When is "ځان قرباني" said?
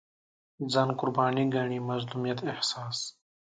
0.71-1.43